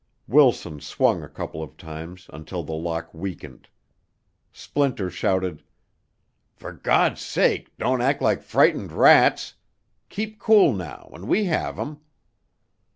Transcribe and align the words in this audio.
Wilson 0.27 0.79
swung 0.79 1.21
a 1.21 1.29
couple 1.29 1.61
of 1.61 1.77
times 1.77 2.25
until 2.33 2.63
the 2.63 2.73
lock 2.73 3.13
weakened. 3.13 3.69
Splinter 4.51 5.11
shouted: 5.11 5.61
"Fer 6.55 6.71
Gawd's 6.71 7.21
sake, 7.21 7.77
don't 7.77 8.01
act 8.01 8.19
like 8.19 8.41
frightened 8.41 8.91
rats! 8.91 9.53
Keep 10.09 10.39
cool 10.39 10.73
now 10.73 11.11
an' 11.13 11.27
we 11.27 11.45
have 11.45 11.77
'em." 11.77 11.99